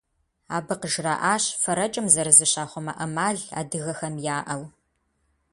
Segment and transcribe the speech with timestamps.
[0.55, 4.63] Абы къыжраӏащ фэрэкӏым зэрызыщахъумэ ӏэмал адыгэхэм яӏэу.